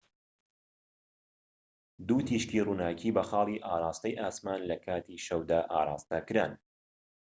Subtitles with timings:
[2.07, 6.51] دوو تیشکی ڕووناكی بە خاڵی ئاڕاستەی ئاسمان لە کاتی شەودا ئاڕاستەکران